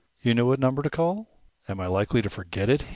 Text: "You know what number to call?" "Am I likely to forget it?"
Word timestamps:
"You 0.23 0.33
know 0.33 0.45
what 0.45 0.59
number 0.59 0.81
to 0.81 0.89
call?" 0.89 1.27
"Am 1.69 1.79
I 1.79 1.85
likely 1.85 2.23
to 2.23 2.29
forget 2.31 2.69
it?" 2.69 2.83